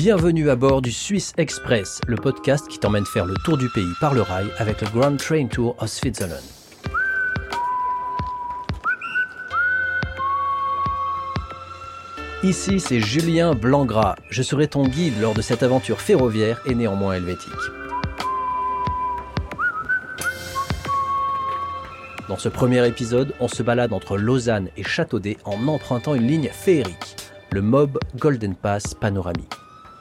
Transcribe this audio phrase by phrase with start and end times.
[0.00, 3.92] Bienvenue à bord du Swiss Express, le podcast qui t'emmène faire le tour du pays
[4.00, 6.40] par le rail avec le Grand Train Tour of Switzerland.
[12.44, 14.14] Ici, c'est Julien Blangras.
[14.30, 17.50] Je serai ton guide lors de cette aventure ferroviaire et néanmoins helvétique.
[22.28, 26.50] Dans ce premier épisode, on se balade entre Lausanne et Châteaudet en empruntant une ligne
[26.52, 27.16] féerique,
[27.50, 29.56] le MOB Golden Pass Panoramique.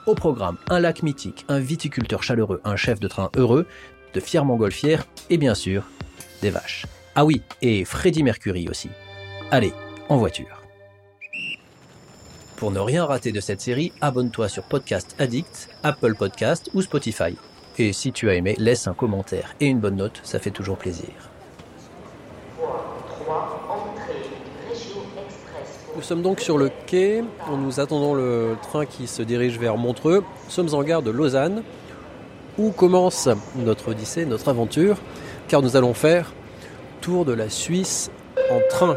[0.08, 3.68] Au programme, un lac mythique, un viticulteur chaleureux, un chef de train heureux,
[4.14, 5.84] de fiers montgolfières et bien sûr,
[6.42, 6.86] des vaches.
[7.14, 8.90] Ah oui, et Freddie Mercury aussi.
[9.52, 9.74] Allez,
[10.08, 10.64] en voiture.
[12.56, 17.36] Pour ne rien rater de cette série, abonne-toi sur Podcast Addict, Apple Podcast ou Spotify.
[17.78, 20.78] Et si tu as aimé, laisse un commentaire et une bonne note, ça fait toujours
[20.78, 21.12] plaisir.
[25.98, 30.24] Nous sommes donc sur le quai, nous attendons le train qui se dirige vers Montreux.
[30.46, 31.64] Nous sommes en gare de Lausanne,
[32.60, 34.98] où commence notre odyssée, notre aventure,
[35.48, 36.34] car nous allons faire
[37.02, 38.12] tour de la Suisse
[38.52, 38.96] en train.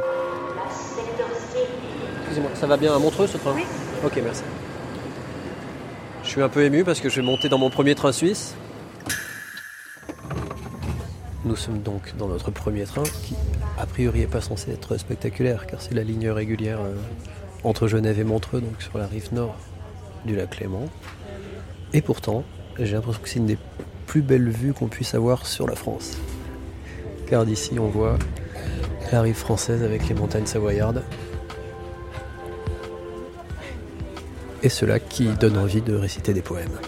[2.20, 3.54] Excusez-moi, ça va bien à Montreux ce train?
[3.56, 3.64] Oui.
[4.04, 4.42] Ok, merci.
[6.22, 8.54] Je suis un peu ému parce que je vais monter dans mon premier train suisse.
[11.46, 13.34] Nous sommes donc dans notre premier train qui,
[13.80, 16.94] a priori, n'est pas censé être spectaculaire car c'est la ligne régulière euh,
[17.64, 19.56] entre Genève et Montreux, donc sur la rive nord
[20.24, 20.86] du lac Léman.
[21.94, 22.44] Et pourtant,
[22.78, 23.58] j'ai l'impression que c'est une des
[24.06, 26.18] plus belles vues qu'on puisse avoir sur la France.
[27.26, 28.18] Car d'ici, on voit
[29.12, 31.02] la rive française avec les montagnes savoyardes.
[34.62, 36.78] Et ce lac qui donne envie de réciter des poèmes.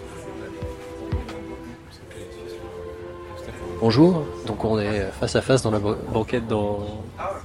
[3.83, 6.87] Bonjour, donc on est face à face dans la ban- banquette dans,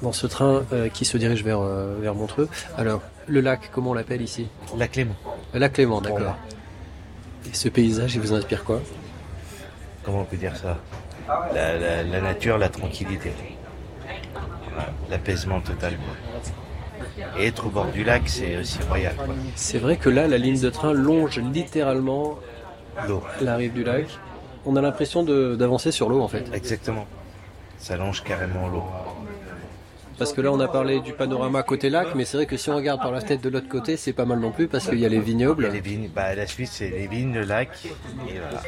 [0.04, 2.48] dans ce train euh, qui se dirige vers, euh, vers Montreux.
[2.78, 4.48] Alors, le lac, comment on l'appelle ici?
[4.78, 5.16] La Clément.
[5.56, 6.20] Le lac Clément, d'accord.
[6.20, 6.38] Voilà.
[7.52, 8.80] Et ce paysage, il vous inspire quoi?
[10.04, 10.78] Comment on peut dire ça?
[11.56, 13.32] La, la- la nature, la tranquillité.
[15.10, 15.94] L'apaisement total.
[17.40, 19.16] Et être au bord du lac, c'est aussi royal.
[19.56, 22.38] C'est vrai que là, la ligne de train longe littéralement
[23.42, 24.06] la rive du lac.
[24.66, 26.46] On a l'impression de- d'avancer sur l'eau en fait.
[26.54, 27.06] Exactement.
[27.78, 28.84] Ça longe carrément l'eau.
[30.18, 32.72] Parce que là, on a parlé du panorama côté lac, mais c'est vrai que si
[32.72, 34.98] on regarde par la tête de l'autre côté, c'est pas mal non plus parce qu'il
[35.00, 35.66] y a les Il y vignobles.
[35.66, 36.10] a les vignes.
[36.14, 37.70] Bah, la Suisse, c'est les vignes, le lac.
[38.28, 38.64] Et voilà.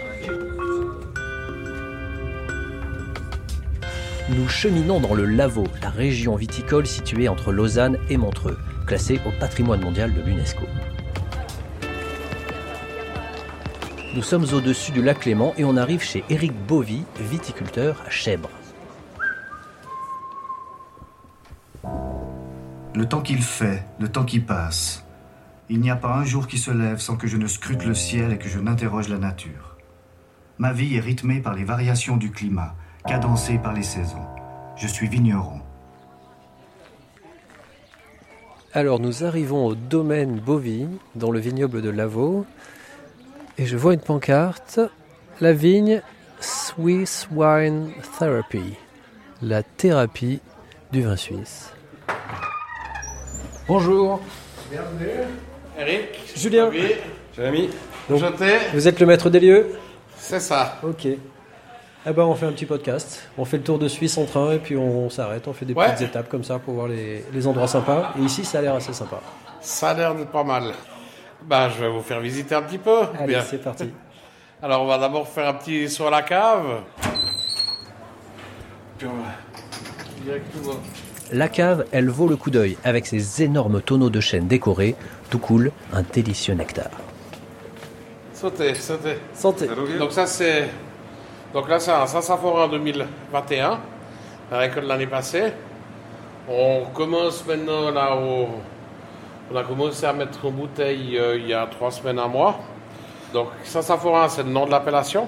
[4.29, 9.31] Nous cheminons dans le Lavaux, la région viticole située entre Lausanne et Montreux, classée au
[9.39, 10.65] patrimoine mondial de l'UNESCO.
[14.15, 18.49] Nous sommes au-dessus du lac Léman et on arrive chez Éric Bovy, viticulteur à Chèbres.
[22.95, 25.05] Le temps qu'il fait, le temps qui passe.
[25.69, 27.93] Il n'y a pas un jour qui se lève sans que je ne scrute le
[27.93, 29.77] ciel et que je n'interroge la nature.
[30.57, 32.73] Ma vie est rythmée par les variations du climat,
[33.07, 34.25] cadencée par les saisons.
[34.75, 35.61] Je suis vigneron.
[38.73, 42.47] Alors nous arrivons au domaine Bovy, dans le vignoble de Lavaux,
[43.59, 44.79] et je vois une pancarte,
[45.41, 46.01] la vigne
[46.39, 48.73] Swiss Wine Therapy,
[49.41, 50.39] la thérapie
[50.91, 51.71] du vin suisse.
[53.67, 54.21] Bonjour,
[55.77, 56.69] Eric Julien.
[56.71, 56.93] Oui,
[57.35, 57.69] Jérémy.
[58.11, 58.45] Enchanté.
[58.73, 59.67] Vous êtes le maître des lieux?
[60.17, 60.79] C'est ça.
[60.81, 61.05] Ok.
[61.05, 64.53] Eh ben on fait un petit podcast, on fait le tour de Suisse en train
[64.53, 65.85] et puis on s'arrête, on fait des Ouais.
[65.93, 68.13] petites étapes comme ça pour voir les, les endroits sympas.
[68.17, 69.19] Et ici ça a l'air assez sympa.
[69.59, 70.71] Ça a l'air d'être pas mal.
[71.43, 72.99] Bah, je vais vous faire visiter un petit peu.
[73.17, 73.41] Allez, Bien.
[73.41, 73.89] c'est parti.
[74.61, 76.81] Alors, on va d'abord faire un petit saut à la cave.
[78.97, 79.31] Puis on va
[80.23, 80.79] directement.
[81.31, 84.95] La cave, elle vaut le coup d'œil avec ses énormes tonneaux de chêne décorés,
[85.29, 86.89] tout cool, un délicieux nectar.
[88.33, 89.17] Sauter, sauter.
[89.33, 89.67] Santé.
[89.97, 90.69] Donc, ça, c'est.
[91.53, 93.79] Donc là, c'est un Saint-Saphorin 2021,
[94.51, 95.53] la récolte de l'année passée.
[96.47, 98.47] On commence maintenant là où.
[99.51, 102.59] On a commencé à mettre en bouteille euh, il y a trois semaines, un mois.
[103.33, 105.27] Donc Saint-Saphorin, c'est le nom de l'appellation.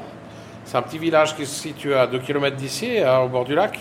[0.64, 3.56] C'est un petit village qui se situe à 2 km d'ici, à- au bord du
[3.56, 3.80] lac.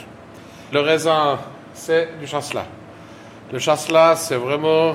[0.73, 1.39] Le raisin,
[1.75, 2.65] c'est du chasselas.
[3.53, 4.95] Le chasselas, c'est vraiment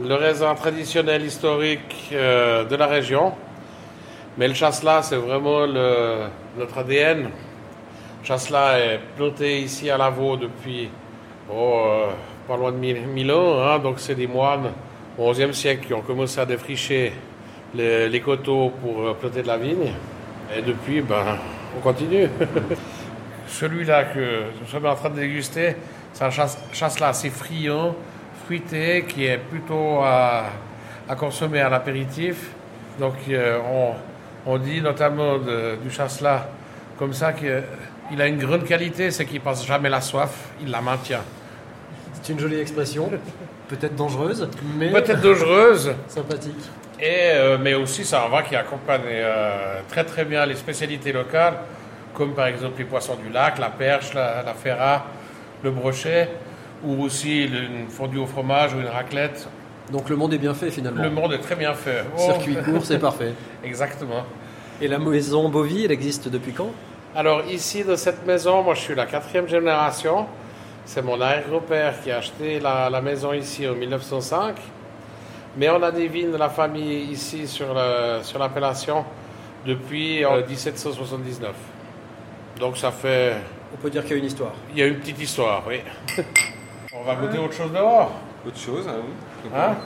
[0.00, 3.32] le raisin traditionnel historique euh, de la région.
[4.36, 5.66] Mais le chasselas, c'est vraiment
[6.56, 7.22] notre ADN.
[7.24, 10.88] Le chasselas est planté ici à Lavaux depuis
[11.52, 12.10] oh, euh,
[12.48, 13.60] pas loin de 1000 1000 ans.
[13.62, 13.78] hein.
[13.78, 14.72] donc, c'est des moines
[15.18, 17.12] au XIe siècle qui ont commencé à défricher
[17.74, 19.92] les, coteaux pour euh, planter de la vigne.
[20.56, 21.36] Et depuis, ben,
[21.76, 22.26] on continue.
[23.46, 25.76] Celui-là que nous sommes en train de déguster,
[26.14, 27.94] c'est un chasse- chasselas assez friand,
[28.46, 30.44] fruité, qui est plutôt à,
[31.18, 32.50] consommer à l'apéritif.
[32.98, 33.58] Donc euh,
[34.46, 36.46] on, dit notamment du chasselas
[36.98, 40.80] comme ça qu'il a une grande qualité, c'est qu'il passe jamais la soif, il la
[40.80, 41.20] maintient.
[42.28, 43.10] C'est une jolie expression,
[43.68, 46.58] peut-être dangereuse, mais Peut-être dangereuse, sympathique.
[47.00, 51.10] et, euh, mais aussi c'est un vin qui accompagne euh, très très bien les spécialités
[51.10, 51.54] locales,
[52.12, 55.06] comme par exemple les poissons du lac, la perche, la, la ferra,
[55.62, 56.28] le brochet,
[56.84, 59.48] ou aussi le- une fondue au fromage ou une raclette.
[59.90, 61.02] Donc le monde est bien fait finalement.
[61.02, 62.04] Le monde est très bien fait.
[62.14, 63.32] Oh, Circuit court, c'est parfait.
[63.64, 64.24] Exactement.
[64.82, 66.72] Et la maison Bovie, elle existe depuis quand?
[67.16, 70.26] Alors ici, de cette maison, moi je suis la quatrième génération.
[70.88, 74.56] C'est mon arrière-grand-père qui a acheté la, la maison ici en 1905.
[75.58, 79.04] Mais on a des vignes de la famille ici sur l'appellation
[79.66, 81.52] depuis euh, 1779.
[82.58, 83.36] Donc ça fait...
[83.74, 84.54] On peut dire qu'il y a une histoire.
[84.72, 85.80] Il y a une petite histoire, oui.
[86.94, 88.10] on va goûter autre chose dehors
[88.46, 89.50] Autre chose, ah oui.
[89.54, 89.76] Hein?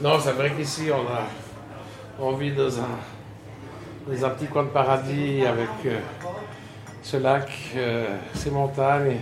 [0.00, 1.28] Non, c'est vrai qu'ici, on a
[2.18, 2.98] on vit dans un,
[4.08, 6.00] dans un petit coin de paradis avec euh,
[7.02, 9.20] ce lac, euh, ces montagnes,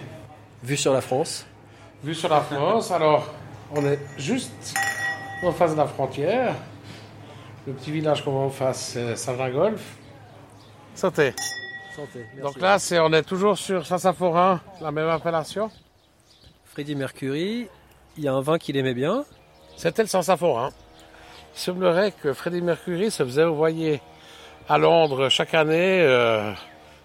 [0.62, 1.46] Vue sur la France.
[2.04, 2.90] vue sur la France.
[2.90, 3.32] Alors,
[3.74, 4.74] on est juste
[5.42, 6.54] en face de la frontière.
[7.66, 9.80] Le petit village qu'on va en face, c'est Saint-Jean-Golf.
[10.94, 11.32] Santé.
[11.96, 12.26] Santé.
[12.42, 15.70] Donc là, c'est, on est toujours sur Saint-Saphorin, la même appellation.
[16.66, 17.68] Freddie Mercury,
[18.18, 19.24] il y a un vin qu'il aimait bien.
[19.76, 20.70] C'était le Saint-Saphorin.
[21.54, 24.00] Il semblerait que Freddie Mercury se faisait envoyer
[24.68, 26.52] à Londres chaque année euh,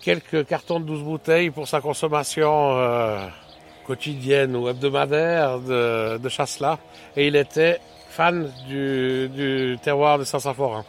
[0.05, 3.27] quelques cartons de 12 bouteilles pour sa consommation euh,
[3.87, 6.77] quotidienne ou hebdomadaire de, de chasselas.
[7.17, 7.79] Et il était
[8.09, 10.85] fan du, du terroir de Saint-Saphorin.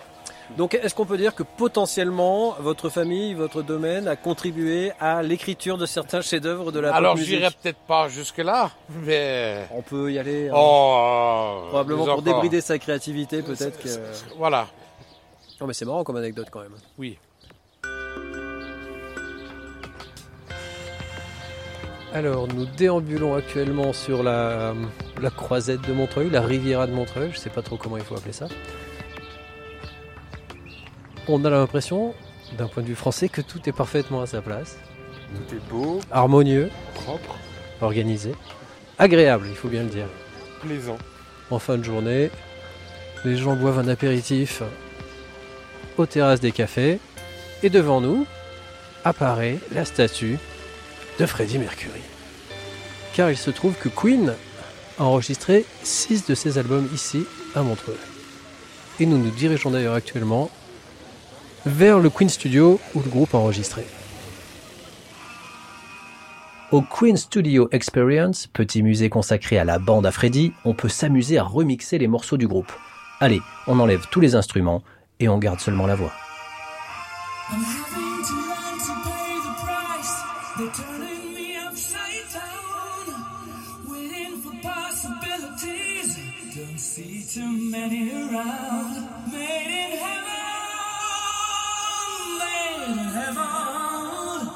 [0.56, 5.76] Donc est-ce qu'on peut dire que potentiellement votre famille, votre domaine a contribué à l'écriture
[5.76, 8.70] de certains chefs-d'œuvre de la Alors j'irai peut-être pas jusque-là,
[9.02, 9.66] mais...
[9.72, 10.48] On peut y aller.
[10.48, 10.52] hein.
[10.54, 12.22] Oh, Probablement pour encore.
[12.22, 13.88] débrider sa créativité, peut-être que.
[14.38, 14.68] Voilà,
[15.60, 16.76] Non, mais c'est marrant comme anecdote quand même.
[16.98, 17.18] oui.
[22.12, 24.74] Alors, nous déambulons actuellement sur la,
[25.20, 28.16] la croisette de Montreuil, la Riviera de Montreuil, je sais pas trop comment il faut
[28.16, 28.46] appeler ça.
[31.28, 32.14] On a l'impression,
[32.56, 34.78] d'un point de vue français, que tout est parfaitement à sa place,
[35.34, 37.36] Tout est beau, harmonieux, propre,
[37.82, 38.32] organisé,
[38.98, 40.06] agréable, il faut bien le dire.
[40.62, 40.98] plaisant.
[41.50, 42.30] En fin de journée,
[43.24, 44.62] les gens boivent un apéritif
[45.98, 46.98] aux terrasses des cafés,
[47.62, 48.26] et devant nous
[49.04, 50.38] apparaît la statue
[51.18, 52.00] de Freddie Mercury.
[53.14, 54.34] Car il se trouve que Queen
[54.98, 57.24] a enregistré six de ses albums ici,
[57.54, 57.98] à Montreux.
[59.00, 60.50] Et nous nous dirigeons d'ailleurs actuellement
[61.64, 63.84] vers le Queen Studio où le groupe a enregistré.
[66.72, 71.38] Au Queen Studio Experience, petit musée consacré à la bande à Freddy, on peut s'amuser
[71.38, 72.72] à remixer les morceaux du groupe.
[73.20, 74.82] Allez, on enlève tous les instruments
[75.20, 76.12] et on garde seulement la voix.
[80.58, 83.06] They're turning me upside down.
[83.90, 86.16] Waiting for possibilities.
[86.56, 89.06] Don't see too many around.
[89.30, 90.32] Made in heaven.
[92.40, 94.48] Made in heaven.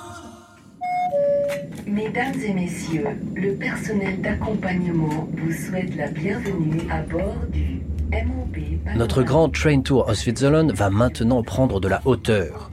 [1.87, 8.57] Mesdames et messieurs, le personnel d'accompagnement vous souhaite la bienvenue à bord du MOB.
[8.97, 12.71] Notre grand train tour au Switzerland va maintenant prendre de la hauteur.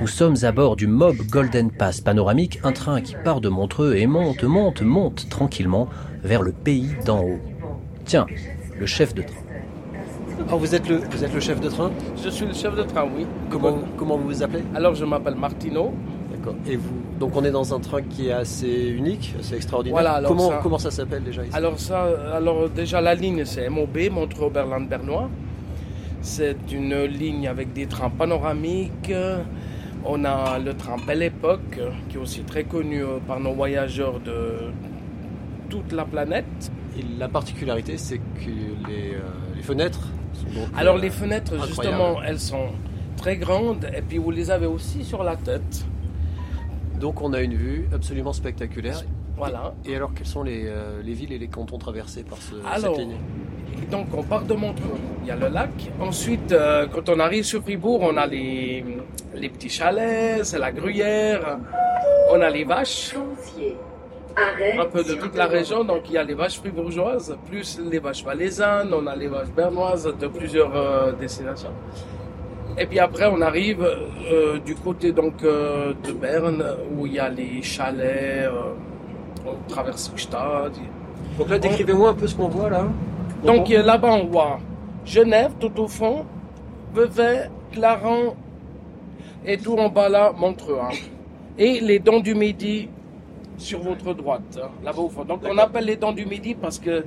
[0.00, 3.94] Nous sommes à bord du Mob Golden Pass panoramique, un train qui part de Montreux
[3.96, 5.88] et monte, monte, monte tranquillement
[6.22, 7.38] vers le pays d'en haut.
[8.04, 8.26] Tiens,
[8.78, 9.34] le chef de train.
[10.52, 11.90] Oh, vous êtes le, vous êtes le chef de train
[12.22, 13.26] Je suis le chef de train, oui.
[13.50, 15.94] comment, comment vous vous appelez Alors, je m'appelle Martino.
[16.30, 16.54] D'accord.
[16.68, 19.94] Et vous Donc on est dans un train qui est assez unique, assez extraordinaire.
[19.94, 23.44] Voilà, alors comment, ça- comment ça s'appelle déjà ici Alors, ça, alors déjà, la ligne,
[23.46, 25.30] c'est MOB, Montreux Berlin Bernois.
[26.20, 29.12] C'est une ligne avec des trains panoramiques.
[30.06, 34.20] On a le train Belle Époque, qui est aussi très connu euh, par nos voyageurs
[34.20, 34.70] de
[35.68, 36.70] toute la planète.
[36.98, 39.20] Et la particularité, c'est que les, euh,
[39.54, 42.68] les fenêtres sont donc, Alors euh, les fenêtres, justement, elles sont
[43.16, 45.84] très grandes et puis vous les avez aussi sur la tête.
[47.00, 49.02] Donc on a une vue absolument spectaculaire.
[49.36, 49.74] Voilà.
[49.84, 52.96] Et alors, quelles sont les, euh, les villes et les cantons traversés par ce, Alors,
[52.96, 53.16] cette ligne?
[53.90, 55.70] Donc on part de Montreux, il y a le lac.
[56.00, 58.84] Ensuite, euh, quand on arrive sur Fribourg, on a les,
[59.34, 61.58] les petits chalets, c'est la gruyère,
[62.32, 63.14] on a les vaches,
[64.36, 65.84] un peu de toute la région.
[65.84, 69.52] Donc il y a les vaches fribourgeoises, plus les vaches valaisannes, on a les vaches
[69.56, 71.72] bernoises de plusieurs euh, destinations.
[72.78, 76.62] Et puis après, on arrive euh, du côté donc euh, de Berne,
[76.94, 78.74] où il y a les chalets, euh,
[79.46, 80.72] on traverse le stade.
[81.38, 82.84] Donc là, décrivez-moi un peu ce qu'on voit là.
[83.46, 84.58] Donc là-bas, on voit
[85.04, 86.24] Genève, tout au fond,
[86.94, 88.34] Vevey, Clarence
[89.44, 90.78] et tout en bas là, Montreux.
[90.82, 90.88] hein.
[91.58, 92.88] Et les dents du Midi
[93.56, 95.24] sur votre droite, hein, là-bas au fond.
[95.24, 97.04] Donc on appelle les dents du Midi parce que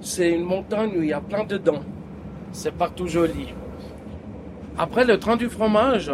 [0.00, 1.82] c'est une montagne où il y a plein de dents.
[2.52, 3.48] C'est partout joli.
[4.78, 6.10] Après, le train du fromage,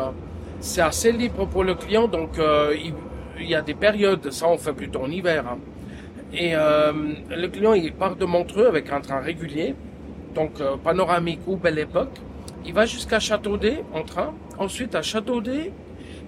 [0.61, 2.95] c'est assez libre pour le client, donc euh, il,
[3.40, 5.45] il y a des périodes, ça on fait plutôt en hiver.
[5.49, 5.59] hein.
[6.34, 6.92] Et euh,
[7.30, 9.74] le client, il part de Montreux avec un train régulier,
[10.34, 12.16] donc euh, panoramique ou belle époque.
[12.64, 14.32] Il va jusqu'à Châteaudet en train.
[14.58, 15.72] Ensuite, à Châteaudet,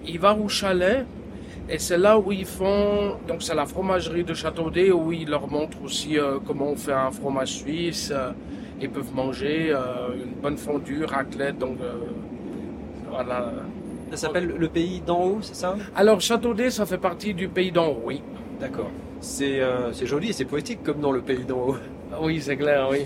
[0.05, 1.05] il va au chalet.
[1.67, 5.49] Et c'est là où ils font, donc c'est la fromagerie de Châteaudet où ils leur
[5.49, 8.11] montrent aussi euh, comment on fait un fromage suisse.
[8.13, 8.31] euh,
[8.79, 11.93] ils peuvent manger euh, une bonne fondue, raclette, donc euh,
[13.09, 13.51] voilà.
[14.11, 15.75] Ça s'appelle le pays d'en haut, c'est ça?
[15.95, 18.21] Alors Châteaudet, ça fait partie du pays d'en haut, oui.
[18.59, 18.91] D'accord.
[19.21, 21.75] C'est euh, c'est joli et c'est poétique comme dans le pays d'en haut.
[22.21, 22.99] Oui, c'est clair, oui.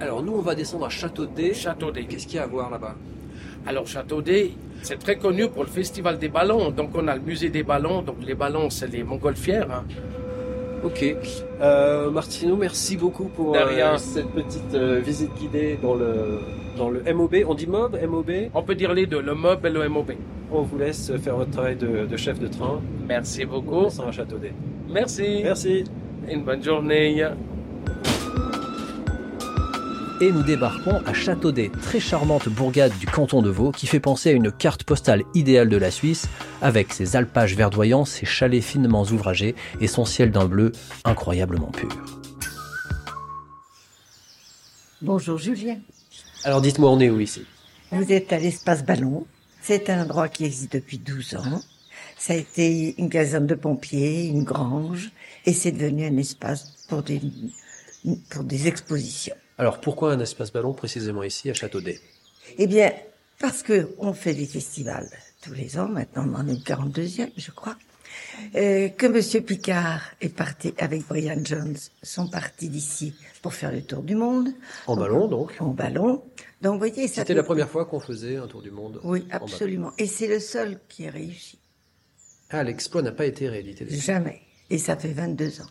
[0.00, 1.54] Alors nous, on va descendre à Châteaudet.
[1.54, 2.04] Châteaudet.
[2.04, 2.94] Qu'est-ce qu'il y a à voir là-bas?
[3.66, 6.70] Alors Châteaudet, c'est très connu pour le festival des ballons.
[6.70, 8.02] Donc on a le musée des ballons.
[8.02, 9.70] Donc les ballons, c'est les montgolfières.
[9.70, 9.84] hein.
[10.82, 11.02] Ok.
[11.62, 16.40] Euh, Martino, merci beaucoup pour euh, cette petite euh, visite guidée dans le,
[16.76, 17.36] dans le MOB.
[17.46, 18.30] On dit MOB, MOB.
[18.52, 20.12] On peut dire les deux, le MOB et le MOB.
[20.52, 22.80] On vous laisse faire votre travail de, de chef de train.
[23.08, 23.84] Merci On beaucoup.
[23.84, 24.52] descend à Châteaudet.
[24.94, 25.40] Merci.
[25.42, 25.84] Merci.
[26.30, 27.26] Une bonne journée.
[30.20, 34.30] Et nous débarquons à Châteaudet, très charmante bourgade du canton de Vaud qui fait penser
[34.30, 36.28] à une carte postale idéale de la Suisse,
[36.62, 40.70] avec ses alpages verdoyants, ses chalets finement ouvragés et son ciel d'un bleu
[41.04, 41.90] incroyablement pur.
[45.02, 45.78] Bonjour Julien.
[46.44, 47.44] Alors dites-moi, on est où ici?
[47.90, 49.26] Vous êtes à l'espace Ballon.
[49.60, 51.60] C'est un endroit qui existe depuis 12 ans.
[52.26, 55.10] Ça a été une caserne de pompiers, une grange,
[55.44, 57.20] et c'est devenu un espace pour des,
[58.30, 59.34] pour des expositions.
[59.58, 62.00] Alors pourquoi un espace ballon précisément ici à Châteaudet?
[62.56, 62.94] Eh bien,
[63.38, 65.10] parce que on fait des festivals
[65.42, 67.76] tous les ans, maintenant on en est le 42e, je crois,
[68.54, 73.12] euh, que Monsieur Picard est parti avec Brian Jones, sont partis d'ici
[73.42, 74.48] pour faire le tour du monde,
[74.86, 76.22] En ballon donc en ballon.
[76.62, 78.98] Donc, vous voyez, ça C'était la première fois qu'on faisait un tour du monde.
[79.04, 79.92] Oui, absolument.
[79.98, 81.58] Et c'est le seul qui a réussi.
[82.50, 83.86] Ah, l'exploit n'a pas été réalité.
[83.88, 84.40] Jamais.
[84.70, 85.66] Et ça fait 22 ans.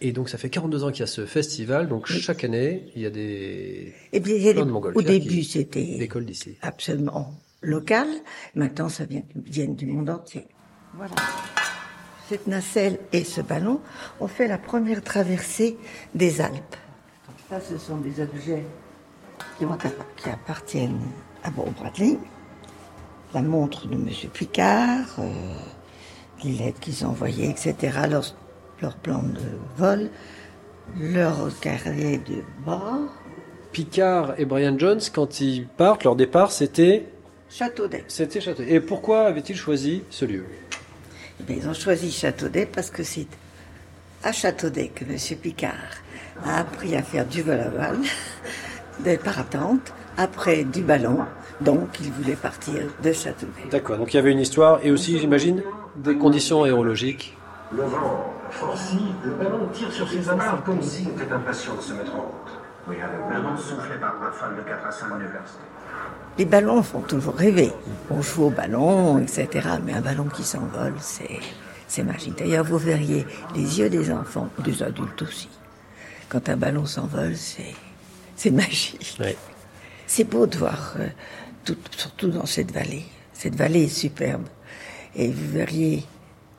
[0.00, 3.00] Et donc ça fait 42 ans qu'il y a ce festival, donc chaque année il
[3.02, 6.56] y a des Et bien, il y a des- de au début, c'était décollent d'ici.
[6.60, 7.32] absolument
[7.62, 8.06] local.
[8.54, 9.22] Maintenant, ça vient,
[9.68, 10.46] du monde entier.
[10.94, 11.14] Voilà.
[12.28, 13.80] Cette nacelle et ce ballon
[14.20, 15.78] ont fait la première traversée
[16.14, 16.76] des Alpes.
[17.48, 18.64] Ça, ce sont des objets
[19.58, 19.64] qui,
[20.30, 21.00] appartiennent
[21.42, 22.18] à Bob Bradley.
[23.36, 24.08] La montre de M.
[24.32, 25.28] Picard, euh,
[26.42, 27.76] les lettres qu'ils ont envoyées, etc.,
[28.08, 28.24] leur,
[28.80, 29.42] leur plan de
[29.76, 30.08] vol,
[30.98, 33.12] leur carnet de bord,
[33.72, 37.04] Picard et Brian Jones, quand ils partent, leur départ, c'était
[37.50, 38.04] Châteaudet.
[38.08, 38.72] c'était Châteaudet.
[38.72, 40.46] Et pourquoi avaient-ils choisi ce lieu?
[41.38, 43.28] Eh bien, ils ont choisi Châteaudet parce que c'est
[44.22, 45.18] à Châteaudet que M.
[45.42, 45.74] Picard
[46.42, 47.98] a appris à faire du vol à voile,
[49.00, 51.18] des parapentes, après du ballon.
[51.60, 53.68] Donc, il voulait partir de Châteaudet.
[53.70, 55.62] D'accord, donc il y avait une histoire et aussi, j'imagine,
[55.96, 57.36] des conditions aérologiques.
[57.72, 61.92] Le vent forci, le ballon tire sur ses amarres comme s'il était impatient de se
[61.94, 62.52] mettre en route.
[62.88, 65.26] Oui, le soufflait par rafale de 4 à 5 nœuds.
[66.38, 67.72] Les ballons font toujours rêver.
[68.10, 69.48] On joue au ballon, etc.
[69.84, 71.40] Mais un ballon qui s'envole, c'est,
[71.88, 72.38] c'est magique.
[72.38, 75.48] D'ailleurs, vous verriez les yeux des enfants, des adultes aussi.
[76.28, 77.74] Quand un ballon s'envole, c'est,
[78.36, 79.16] c'est magique.
[79.18, 79.36] Ouais.
[80.06, 81.08] C'est beau de voir, euh,
[81.66, 83.04] tout- surtout dans cette vallée.
[83.34, 84.46] Cette vallée est superbe.
[85.14, 86.04] Et vous verriez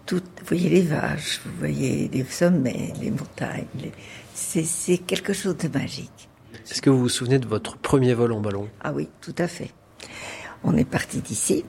[0.05, 3.65] tout, vous voyez les vaches, vous voyez les sommets, les montagnes.
[3.81, 3.91] les-
[4.33, 6.29] c'est, quelque chose de magique.
[6.69, 8.69] Est-ce que vous vous souvenez de votre premier vol en ballon?
[8.81, 9.71] Ah oui, tout à fait.
[10.63, 11.65] On est parti d'ici,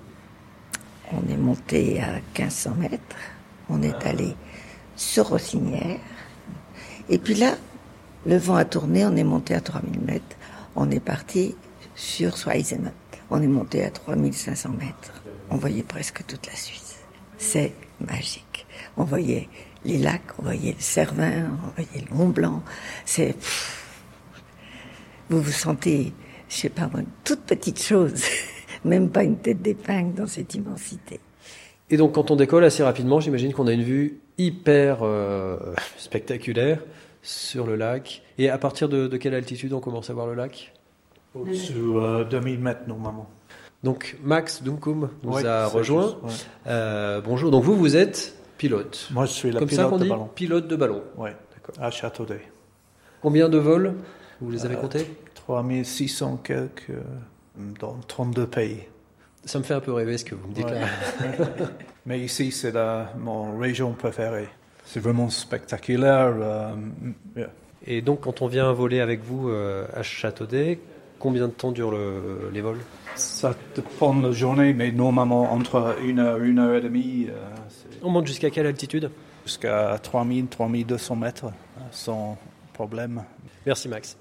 [1.13, 3.17] on est monté à 1500 mètres,
[3.71, 4.35] on est allé
[4.97, 5.99] sur Rossinière,
[7.09, 7.55] et puis là,
[8.27, 10.37] le vent a tourné, on est monté à 3000 mètres,
[10.77, 11.55] on est parti
[11.95, 12.91] sur Sweisenot,
[13.31, 16.99] on est monté à 3500 mètres, on voyait presque toute la Suisse.
[17.37, 18.67] C'est magique.
[18.97, 19.49] On voyait
[19.85, 22.63] les lacs, on voyait le Cervin, on voyait le Mont Blanc,
[23.05, 23.35] c'est...
[25.31, 26.15] Vous vous sentez,
[26.49, 28.23] je sais pas une toute petite chose,
[28.85, 31.21] même pas une tête d'épingle dans cette immensité.
[31.91, 35.59] Et donc quand on décolle assez rapidement, j'imagine qu'on a une vue hyper euh,
[35.99, 36.81] spectaculaire
[37.23, 38.23] sur le lac.
[38.39, 40.73] Et à partir de quelle altitude on commence à voir le lac?
[41.35, 43.29] Au-dessus euh, de 1000 mètres normalement.
[43.85, 46.03] Donc Max Dunkum nous Ouais, a rejoint.
[46.03, 46.47] juste, ouais.
[46.69, 49.09] Euh, bonjour, donc vous, vous êtes pilote.
[49.13, 50.31] Moi, je suis la Comme ça pilote qu'on de ballon.
[50.35, 51.03] Pilote de ballon.
[51.17, 51.37] Ouais,
[51.81, 52.41] à Châteaudet.
[53.23, 53.95] Combien de vols
[54.41, 55.07] Vous les avez Euh, comptés?
[55.35, 57.03] 3600 quelques euh,
[57.79, 58.81] dans 32 pays.
[59.45, 60.81] Ça me fait un peu rêver ce que vous me dites Ouais.
[60.81, 60.87] là.
[62.07, 62.73] Mais ici, c'est
[63.19, 64.49] mon région préférée.
[64.87, 66.35] C'est vraiment spectaculaire.
[66.41, 66.75] euh,
[67.37, 67.49] yeah.
[67.87, 70.81] Et donc, quand on vient voler avec vous à Châteaudet,
[71.19, 72.79] combien de temps durent le- les vols?
[73.17, 77.35] Ça dépend de la journée, mais normalement entre une heure, une heure et demie, euh,
[78.03, 79.11] On monte jusqu'à quelle altitude?
[79.45, 82.39] Jusqu'à 3000, 3200 mètres, euh, sans
[82.75, 83.25] problème.
[83.67, 84.17] Merci Max.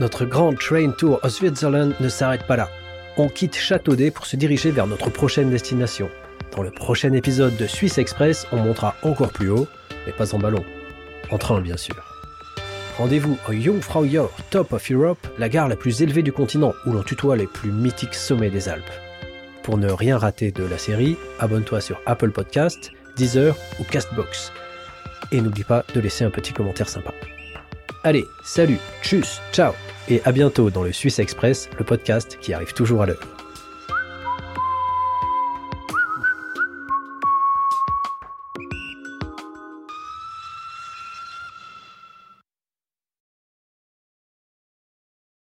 [0.00, 2.68] Notre grand train tour au Switzerland ne s'arrête pas là.
[3.16, 6.08] On quitte Châteaudet pour se diriger vers notre prochaine destination.
[6.56, 9.66] Dans le prochain épisode de Suisse Express, on montera encore plus haut,
[10.06, 10.64] mais pas en ballon.
[11.30, 11.96] En train, bien sûr.
[12.98, 17.04] Rendez-vous au Jungfraujoch Top of Europe, la gare la plus élevée du continent où l'on
[17.04, 18.90] tutoie les plus mythiques sommets des Alpes.
[19.62, 24.52] Pour ne rien rater de la série, abonne-toi sur Apple Podcast, Deezer ou Castbox.
[25.30, 27.14] Et n'oublie pas de laisser un petit commentaire sympa.
[28.02, 29.74] Allez, salut, tchuss, ciao,
[30.08, 33.37] et à bientôt dans le Suisse Express, le podcast qui arrive toujours à l'heure.